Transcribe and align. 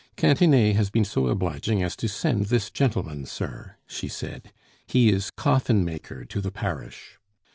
"Cantinet 0.15 0.75
has 0.75 0.89
been 0.89 1.05
so 1.05 1.27
obliging 1.27 1.83
as 1.83 1.95
to 1.97 2.07
send 2.07 2.45
this 2.45 2.71
gentleman, 2.71 3.27
sir," 3.27 3.75
she 3.85 4.07
said; 4.07 4.51
"he 4.87 5.09
is 5.09 5.29
coffin 5.29 5.85
maker 5.85 6.25
to 6.25 6.41
the 6.41 6.51
parish." 6.51 7.19